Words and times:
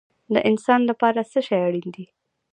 د 0.33 0.35
انسان 0.49 0.81
لپاره 0.89 1.21
څه 1.31 1.39
شی 1.47 1.57
اړین 1.67 1.87
دی؟ 1.95 2.05